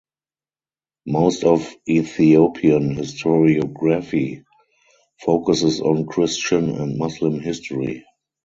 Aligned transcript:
Most 1.05 1.43
of 1.43 1.71
Ethiopian 1.87 2.95
historiography 2.95 4.43
focuses 5.23 5.79
on 5.79 6.07
Christian 6.07 6.71
and 6.71 6.97
Muslim 6.97 7.39
history. 7.39 8.03